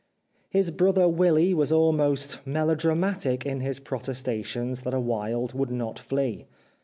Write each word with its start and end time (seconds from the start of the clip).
His 0.49 0.71
brother 0.71 1.07
Willy 1.07 1.53
was 1.53 1.71
almost 1.71 2.39
melodramatic 2.43 3.45
in 3.45 3.59
his 3.61 3.79
protestations 3.79 4.81
that 4.81 4.95
a 4.95 4.99
Wilde 4.99 5.53
would 5.53 5.69
not 5.69 5.99
flee. 5.99 6.47